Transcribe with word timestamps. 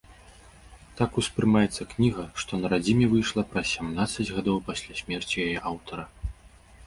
Так 0.99 1.19
успрымаецца 1.21 1.81
кніга, 1.91 2.23
што 2.43 2.51
на 2.63 2.71
радзіме 2.73 3.09
выйшла 3.11 3.43
праз 3.51 3.67
сямнаццаць 3.75 4.27
гадоў 4.37 4.57
пасля 4.69 4.93
смерці 5.03 5.37
яе 5.47 5.57
аўтара. 5.73 6.05